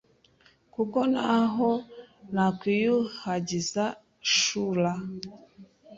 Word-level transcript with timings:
Kuko 0.73 0.99
naho 1.13 1.69
wakwiyuhagiza 2.35 3.83
shura, 4.35 4.93